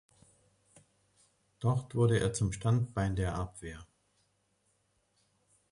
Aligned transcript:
Dort 1.59 1.93
wurde 1.93 2.19
er 2.19 2.33
zum 2.33 2.51
Standbein 2.51 3.15
der 3.15 3.35
Abwehr. 3.35 3.85